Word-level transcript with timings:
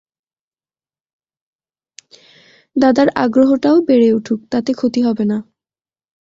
দাদার 2.75 3.09
আগ্রহটাও 3.15 3.77
বেড়ে 3.87 4.09
উঠুক, 4.13 4.39
তাতে 4.51 4.71
ক্ষতি 4.73 4.99
হবে 5.03 5.23
না। 5.25 5.37